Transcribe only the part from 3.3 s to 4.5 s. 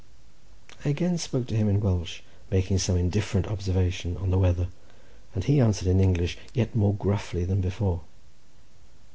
observation on the